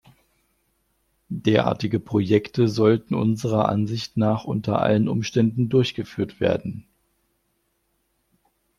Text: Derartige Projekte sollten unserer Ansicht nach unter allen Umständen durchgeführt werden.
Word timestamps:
Derartige 1.29 1.99
Projekte 1.99 2.67
sollten 2.67 3.13
unserer 3.13 3.69
Ansicht 3.69 4.17
nach 4.17 4.45
unter 4.45 4.79
allen 4.81 5.07
Umständen 5.07 5.69
durchgeführt 5.69 6.39
werden. 6.39 6.87